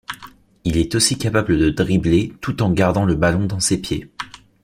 Il 0.63 0.77
est 0.77 0.95
aussi 0.95 1.15
capable 1.19 1.59
de 1.59 1.69
dribbler 1.69 2.33
tout 2.41 2.63
en 2.63 2.71
gardant 2.71 3.05
le 3.05 3.13
ballon 3.13 3.45
dans 3.45 3.59
ses 3.59 3.77
pieds. 3.79 4.09